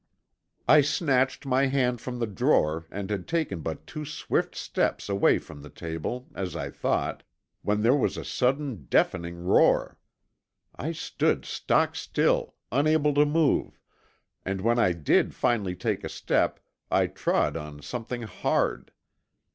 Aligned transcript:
"I 0.67 0.81
snatched 0.81 1.45
my 1.45 1.67
hand 1.67 2.01
from 2.01 2.17
the 2.17 2.25
drawer 2.25 2.87
and 2.89 3.07
had 3.11 3.27
taken 3.27 3.59
but 3.61 3.85
two 3.85 4.03
swift 4.03 4.55
steps 4.55 5.07
away 5.09 5.37
from 5.37 5.61
the 5.61 5.69
table, 5.69 6.25
as 6.33 6.55
I 6.55 6.71
thought, 6.71 7.21
when 7.61 7.81
there 7.83 7.93
was 7.95 8.17
a 8.17 8.25
sudden 8.25 8.85
deafening 8.85 9.37
roar. 9.45 9.99
I 10.75 10.91
stood 10.91 11.45
stock 11.45 11.95
still, 11.95 12.55
unable 12.71 13.13
to 13.13 13.27
move, 13.27 13.79
and 14.43 14.61
when 14.61 14.79
I 14.79 14.93
did 14.93 15.35
finally 15.35 15.75
take 15.75 16.03
a 16.03 16.09
step 16.09 16.59
I 16.89 17.05
trod 17.05 17.55
on 17.55 17.83
something 17.83 18.23
hard. 18.23 18.91